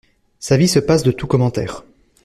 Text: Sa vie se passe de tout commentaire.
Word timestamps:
Sa 0.39 0.57
vie 0.57 0.67
se 0.67 0.79
passe 0.79 1.03
de 1.03 1.11
tout 1.11 1.27
commentaire. 1.27 1.83